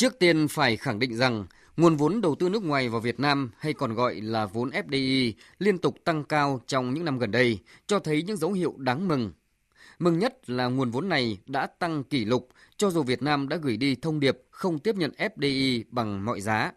Trước 0.00 0.18
tiên 0.18 0.48
phải 0.48 0.76
khẳng 0.76 0.98
định 0.98 1.16
rằng 1.16 1.46
nguồn 1.76 1.96
vốn 1.96 2.20
đầu 2.20 2.34
tư 2.34 2.48
nước 2.48 2.64
ngoài 2.64 2.88
vào 2.88 3.00
Việt 3.00 3.20
Nam 3.20 3.50
hay 3.58 3.72
còn 3.72 3.94
gọi 3.94 4.20
là 4.20 4.46
vốn 4.46 4.70
FDI 4.70 5.32
liên 5.58 5.78
tục 5.78 5.96
tăng 6.04 6.24
cao 6.24 6.60
trong 6.66 6.94
những 6.94 7.04
năm 7.04 7.18
gần 7.18 7.30
đây, 7.30 7.58
cho 7.86 7.98
thấy 7.98 8.22
những 8.22 8.36
dấu 8.36 8.52
hiệu 8.52 8.74
đáng 8.78 9.08
mừng. 9.08 9.32
Mừng 9.98 10.18
nhất 10.18 10.50
là 10.50 10.66
nguồn 10.66 10.90
vốn 10.90 11.08
này 11.08 11.38
đã 11.46 11.66
tăng 11.66 12.04
kỷ 12.04 12.24
lục 12.24 12.48
cho 12.76 12.90
dù 12.90 13.02
Việt 13.02 13.22
Nam 13.22 13.48
đã 13.48 13.56
gửi 13.56 13.76
đi 13.76 13.94
thông 13.94 14.20
điệp 14.20 14.38
không 14.50 14.78
tiếp 14.78 14.96
nhận 14.96 15.12
FDI 15.18 15.84
bằng 15.90 16.24
mọi 16.24 16.40
giá. 16.40 16.72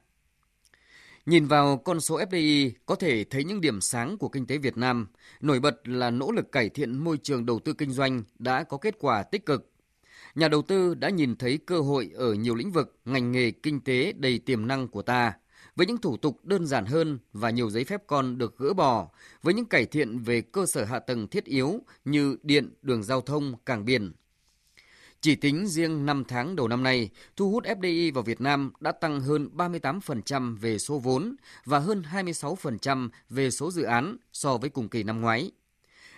Nhìn 1.25 1.45
vào 1.45 1.77
con 1.77 2.01
số 2.01 2.19
FDI 2.19 2.71
có 2.85 2.95
thể 2.95 3.23
thấy 3.23 3.43
những 3.43 3.61
điểm 3.61 3.81
sáng 3.81 4.17
của 4.17 4.29
kinh 4.29 4.45
tế 4.45 4.57
Việt 4.57 4.77
Nam, 4.77 5.07
nổi 5.41 5.59
bật 5.59 5.87
là 5.87 6.09
nỗ 6.09 6.31
lực 6.31 6.51
cải 6.51 6.69
thiện 6.69 6.97
môi 6.97 7.17
trường 7.17 7.45
đầu 7.45 7.59
tư 7.59 7.73
kinh 7.73 7.91
doanh 7.91 8.23
đã 8.39 8.63
có 8.63 8.77
kết 8.77 8.95
quả 8.99 9.23
tích 9.23 9.45
cực. 9.45 9.72
Nhà 10.35 10.47
đầu 10.47 10.61
tư 10.61 10.93
đã 10.93 11.09
nhìn 11.09 11.35
thấy 11.35 11.57
cơ 11.57 11.79
hội 11.79 12.11
ở 12.15 12.33
nhiều 12.33 12.55
lĩnh 12.55 12.71
vực, 12.71 12.97
ngành 13.05 13.31
nghề 13.31 13.51
kinh 13.51 13.81
tế 13.81 14.13
đầy 14.17 14.39
tiềm 14.39 14.67
năng 14.67 14.87
của 14.87 15.01
ta, 15.01 15.33
với 15.75 15.87
những 15.87 15.97
thủ 15.97 16.17
tục 16.17 16.45
đơn 16.45 16.67
giản 16.67 16.85
hơn 16.85 17.19
và 17.33 17.49
nhiều 17.49 17.69
giấy 17.69 17.83
phép 17.83 18.03
con 18.07 18.37
được 18.37 18.57
gỡ 18.57 18.73
bỏ, 18.73 19.07
với 19.41 19.53
những 19.53 19.65
cải 19.65 19.85
thiện 19.85 20.19
về 20.19 20.41
cơ 20.41 20.65
sở 20.65 20.83
hạ 20.83 20.99
tầng 20.99 21.27
thiết 21.27 21.45
yếu 21.45 21.79
như 22.05 22.37
điện, 22.43 22.73
đường 22.81 23.03
giao 23.03 23.21
thông, 23.21 23.53
cảng 23.65 23.85
biển, 23.85 24.13
chỉ 25.23 25.35
tính 25.35 25.67
riêng 25.67 26.05
5 26.05 26.23
tháng 26.27 26.55
đầu 26.55 26.67
năm 26.67 26.83
nay, 26.83 27.09
thu 27.35 27.51
hút 27.51 27.63
FDI 27.63 28.13
vào 28.13 28.23
Việt 28.23 28.41
Nam 28.41 28.71
đã 28.79 28.91
tăng 28.91 29.21
hơn 29.21 29.49
38% 29.55 30.57
về 30.57 30.77
số 30.77 30.99
vốn 30.99 31.35
và 31.65 31.79
hơn 31.79 32.03
26% 32.11 33.09
về 33.29 33.51
số 33.51 33.71
dự 33.71 33.83
án 33.83 34.17
so 34.33 34.57
với 34.57 34.69
cùng 34.69 34.89
kỳ 34.89 35.03
năm 35.03 35.21
ngoái. 35.21 35.51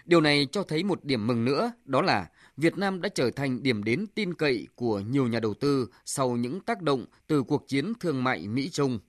Điều 0.06 0.22
này 0.22 0.48
cho 0.52 0.64
thấy 0.64 0.84
một 0.84 1.04
điểm 1.04 1.28
mừng 1.28 1.46
nữa, 1.46 1.72
đó 1.86 2.02
là 2.02 2.28
Việt 2.58 2.78
Nam 2.78 3.02
đã 3.02 3.10
trở 3.10 3.32
thành 3.32 3.64
điểm 3.64 3.84
đến 3.84 4.06
tin 4.16 4.34
cậy 4.34 4.68
của 4.76 5.00
nhiều 5.00 5.28
nhà 5.28 5.40
đầu 5.40 5.54
tư 5.54 5.88
sau 6.06 6.30
những 6.32 6.60
tác 6.60 6.82
động 6.82 7.06
từ 7.28 7.44
cuộc 7.44 7.68
chiến 7.68 7.94
thương 8.00 8.24
mại 8.24 8.48
Mỹ-Trung. 8.48 9.00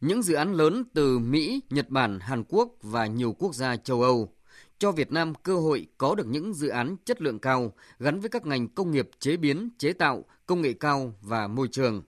Những 0.00 0.22
dự 0.22 0.34
án 0.34 0.52
lớn 0.52 0.84
từ 0.94 1.18
Mỹ, 1.18 1.60
Nhật 1.70 1.88
Bản, 1.88 2.20
Hàn 2.20 2.44
Quốc 2.48 2.68
và 2.82 3.06
nhiều 3.06 3.32
quốc 3.38 3.54
gia 3.54 3.76
châu 3.76 4.02
Âu 4.02 4.32
cho 4.78 4.92
Việt 4.92 5.12
Nam 5.12 5.34
cơ 5.34 5.56
hội 5.56 5.86
có 5.98 6.14
được 6.14 6.26
những 6.26 6.54
dự 6.54 6.68
án 6.68 6.96
chất 7.04 7.22
lượng 7.22 7.38
cao 7.38 7.72
gắn 7.98 8.20
với 8.20 8.28
các 8.28 8.46
ngành 8.46 8.68
công 8.68 8.90
nghiệp 8.90 9.10
chế 9.18 9.36
biến, 9.36 9.68
chế 9.78 9.92
tạo, 9.92 10.24
công 10.46 10.62
nghệ 10.62 10.72
cao 10.72 11.14
và 11.22 11.46
môi 11.46 11.68
trường. 11.68 12.02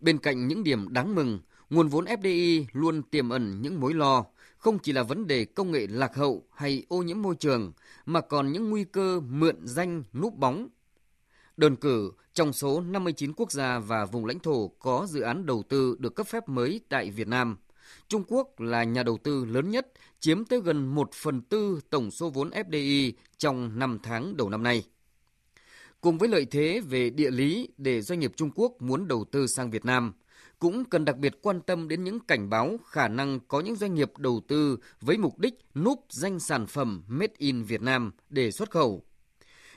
Bên 0.00 0.18
cạnh 0.18 0.48
những 0.48 0.64
điểm 0.64 0.92
đáng 0.92 1.14
mừng, 1.14 1.40
nguồn 1.70 1.88
vốn 1.88 2.04
FDI 2.04 2.64
luôn 2.72 3.02
tiềm 3.02 3.28
ẩn 3.28 3.62
những 3.62 3.80
mối 3.80 3.94
lo, 3.94 4.24
không 4.58 4.78
chỉ 4.78 4.92
là 4.92 5.02
vấn 5.02 5.26
đề 5.26 5.44
công 5.44 5.70
nghệ 5.70 5.86
lạc 5.90 6.14
hậu 6.14 6.44
hay 6.54 6.84
ô 6.88 7.02
nhiễm 7.02 7.22
môi 7.22 7.34
trường, 7.34 7.72
mà 8.06 8.20
còn 8.20 8.52
những 8.52 8.70
nguy 8.70 8.84
cơ 8.84 9.20
mượn 9.20 9.56
danh 9.66 10.02
núp 10.12 10.34
bóng. 10.34 10.68
Đơn 11.56 11.76
cử, 11.76 12.12
trong 12.34 12.52
số 12.52 12.80
59 12.80 13.32
quốc 13.36 13.52
gia 13.52 13.78
và 13.78 14.04
vùng 14.04 14.26
lãnh 14.26 14.38
thổ 14.38 14.68
có 14.68 15.06
dự 15.10 15.20
án 15.20 15.46
đầu 15.46 15.62
tư 15.68 15.96
được 15.98 16.14
cấp 16.14 16.26
phép 16.26 16.48
mới 16.48 16.80
tại 16.88 17.10
Việt 17.10 17.28
Nam– 17.28 17.56
Trung 18.08 18.24
Quốc 18.28 18.60
là 18.60 18.84
nhà 18.84 19.02
đầu 19.02 19.18
tư 19.22 19.44
lớn 19.44 19.70
nhất, 19.70 19.86
chiếm 20.20 20.44
tới 20.44 20.60
gần 20.60 20.86
1 20.94 21.10
phần 21.12 21.42
tư 21.42 21.80
tổng 21.90 22.10
số 22.10 22.30
vốn 22.30 22.50
FDI 22.50 23.12
trong 23.38 23.78
5 23.78 23.98
tháng 24.02 24.36
đầu 24.36 24.50
năm 24.50 24.62
nay. 24.62 24.84
Cùng 26.00 26.18
với 26.18 26.28
lợi 26.28 26.44
thế 26.44 26.80
về 26.88 27.10
địa 27.10 27.30
lý 27.30 27.68
để 27.76 28.02
doanh 28.02 28.20
nghiệp 28.20 28.32
Trung 28.36 28.50
Quốc 28.54 28.82
muốn 28.82 29.08
đầu 29.08 29.24
tư 29.24 29.46
sang 29.46 29.70
Việt 29.70 29.84
Nam, 29.84 30.12
cũng 30.58 30.84
cần 30.84 31.04
đặc 31.04 31.16
biệt 31.16 31.38
quan 31.42 31.60
tâm 31.60 31.88
đến 31.88 32.04
những 32.04 32.20
cảnh 32.20 32.50
báo 32.50 32.76
khả 32.86 33.08
năng 33.08 33.40
có 33.40 33.60
những 33.60 33.76
doanh 33.76 33.94
nghiệp 33.94 34.18
đầu 34.18 34.40
tư 34.48 34.78
với 35.00 35.18
mục 35.18 35.38
đích 35.38 35.54
núp 35.74 36.06
danh 36.08 36.40
sản 36.40 36.66
phẩm 36.66 37.04
Made 37.08 37.34
in 37.38 37.62
Việt 37.62 37.82
Nam 37.82 38.12
để 38.28 38.50
xuất 38.50 38.70
khẩu. 38.70 39.02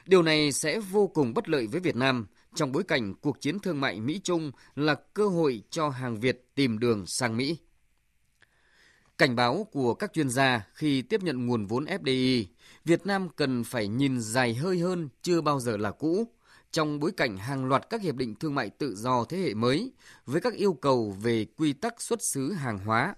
Điều 0.06 0.22
này 0.22 0.52
sẽ 0.52 0.80
vô 0.80 1.08
cùng 1.08 1.34
bất 1.34 1.50
lợi 1.50 1.68
với 1.68 1.80
Việt 1.80 1.96
Nam 1.96 2.28
trong 2.56 2.72
bối 2.72 2.84
cảnh 2.84 3.14
cuộc 3.22 3.42
chiến 3.42 3.60
thương 3.60 3.82
mại 3.82 4.00
Mỹ-Trung 4.00 4.52
là 4.76 4.96
cơ 5.14 5.28
hội 5.28 5.64
cho 5.70 5.90
hàng 5.90 6.20
Việt 6.20 6.50
tìm 6.56 6.80
đường 6.80 7.04
sang 7.08 7.38
Mỹ. 7.38 7.58
Cảnh 9.18 9.36
báo 9.36 9.68
của 9.72 9.94
các 9.94 10.14
chuyên 10.14 10.30
gia 10.30 10.68
khi 10.74 11.02
tiếp 11.02 11.24
nhận 11.24 11.48
nguồn 11.48 11.66
vốn 11.66 11.86
FDI, 11.86 12.46
Việt 12.86 13.06
Nam 13.06 13.30
cần 13.36 13.64
phải 13.64 13.88
nhìn 13.88 14.22
dài 14.22 14.54
hơi 14.54 14.80
hơn 14.80 15.10
chưa 15.22 15.42
bao 15.42 15.60
giờ 15.60 15.78
là 15.78 15.92
cũ, 15.92 16.28
trong 16.72 17.00
bối 17.00 17.12
cảnh 17.18 17.38
hàng 17.38 17.66
loạt 17.66 17.90
các 17.90 18.02
hiệp 18.02 18.16
định 18.16 18.36
thương 18.36 18.56
mại 18.56 18.70
tự 18.70 18.96
do 18.96 19.24
thế 19.24 19.38
hệ 19.38 19.54
mới 19.54 19.92
với 20.26 20.42
các 20.42 20.54
yêu 20.54 20.74
cầu 20.74 21.16
về 21.22 21.46
quy 21.58 21.74
tắc 21.74 22.02
xuất 22.02 22.22
xứ 22.22 22.54
hàng 22.54 22.80
hóa. 22.80 23.16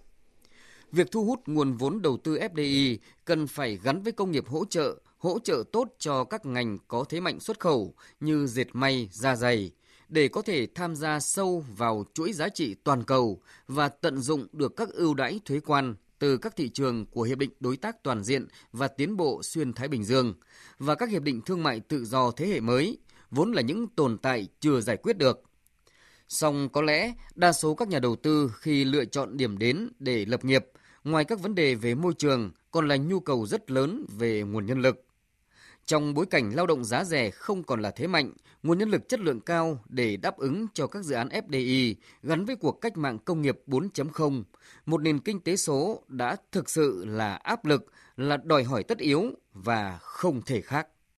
Việc 0.92 1.12
thu 1.12 1.26
hút 1.26 1.40
nguồn 1.46 1.74
vốn 1.74 2.02
đầu 2.02 2.18
tư 2.24 2.38
FDI 2.38 2.98
cần 3.26 3.48
phải 3.48 3.80
gắn 3.84 4.02
với 4.02 4.12
công 4.12 4.32
nghiệp 4.32 4.48
hỗ 4.48 4.66
trợ, 4.66 4.96
hỗ 5.18 5.40
trợ 5.40 5.64
tốt 5.72 5.88
cho 6.00 6.24
các 6.24 6.46
ngành 6.46 6.78
có 6.88 7.04
thế 7.10 7.20
mạnh 7.20 7.40
xuất 7.40 7.60
khẩu 7.60 7.94
như 8.20 8.48
dệt 8.48 8.68
may, 8.74 9.10
da 9.12 9.36
dày, 9.36 9.72
để 10.10 10.28
có 10.28 10.42
thể 10.42 10.68
tham 10.76 10.96
gia 10.96 11.20
sâu 11.20 11.66
vào 11.78 12.06
chuỗi 12.14 12.34
giá 12.34 12.50
trị 12.50 12.76
toàn 12.84 13.04
cầu 13.04 13.42
và 13.68 13.90
tận 13.90 14.18
dụng 14.18 14.48
được 14.52 14.76
các 14.76 14.90
ưu 14.90 15.14
đãi 15.14 15.40
thuế 15.46 15.60
quan 15.60 15.96
từ 16.20 16.38
các 16.38 16.56
thị 16.56 16.70
trường 16.70 17.06
của 17.06 17.22
Hiệp 17.22 17.38
định 17.38 17.52
Đối 17.60 17.78
tác 17.78 18.04
Toàn 18.04 18.24
diện 18.24 18.48
và 18.72 18.88
Tiến 18.88 19.18
bộ 19.18 19.44
Xuyên 19.44 19.74
Thái 19.74 19.88
Bình 19.88 20.04
Dương 20.04 20.34
và 20.80 20.96
các 20.96 21.10
hiệp 21.10 21.24
định 21.24 21.42
thương 21.42 21.64
mại 21.64 21.80
tự 21.80 22.06
do 22.06 22.32
thế 22.32 22.48
hệ 22.48 22.60
mới, 22.60 22.98
vốn 23.32 23.52
là 23.52 23.62
những 23.62 23.88
tồn 23.88 24.18
tại 24.18 24.48
chưa 24.60 24.82
giải 24.82 24.98
quyết 24.98 25.18
được. 25.18 25.44
Song 26.28 26.70
có 26.70 26.82
lẽ 26.82 27.14
đa 27.36 27.52
số 27.52 27.76
các 27.76 27.88
nhà 27.88 28.00
đầu 28.00 28.16
tư 28.16 28.52
khi 28.60 28.86
lựa 28.86 29.06
chọn 29.06 29.38
điểm 29.38 29.58
đến 29.58 29.90
để 30.00 30.26
lập 30.26 30.46
nghiệp, 30.46 30.66
ngoài 31.04 31.26
các 31.26 31.40
vấn 31.40 31.56
đề 31.56 31.76
về 31.76 31.96
môi 31.96 32.14
trường 32.14 32.52
còn 32.72 32.88
là 32.88 32.96
nhu 32.96 33.20
cầu 33.20 33.46
rất 33.46 33.72
lớn 33.72 34.06
về 34.18 34.42
nguồn 34.42 34.66
nhân 34.66 34.82
lực. 34.82 35.06
Trong 35.86 36.14
bối 36.14 36.26
cảnh 36.26 36.56
lao 36.56 36.68
động 36.68 36.84
giá 36.84 37.04
rẻ 37.04 37.30
không 37.32 37.64
còn 37.64 37.82
là 37.82 37.92
thế 37.92 38.08
mạnh, 38.08 38.34
nguồn 38.64 38.78
nhân 38.78 38.90
lực 38.90 39.10
chất 39.10 39.20
lượng 39.20 39.40
cao 39.40 39.84
để 39.90 40.18
đáp 40.18 40.38
ứng 40.38 40.68
cho 40.74 40.88
các 40.88 41.04
dự 41.04 41.16
án 41.16 41.28
FDI 41.28 41.96
gắn 42.24 42.46
với 42.46 42.56
cuộc 42.56 42.82
cách 42.82 42.98
mạng 42.98 43.20
công 43.20 43.42
nghiệp 43.42 43.60
4.0, 43.68 44.44
một 44.86 45.02
nền 45.02 45.20
kinh 45.20 45.40
tế 45.40 45.56
số 45.56 46.04
đã 46.08 46.36
thực 46.52 46.70
sự 46.70 47.06
là 47.06 47.36
áp 47.36 47.66
lực, 47.66 47.86
là 48.18 48.38
đòi 48.38 48.64
hỏi 48.64 48.84
tất 48.84 48.98
yếu 48.98 49.24
và 49.54 49.98
không 50.02 50.42
thể 50.42 50.62
khác. 50.62 50.88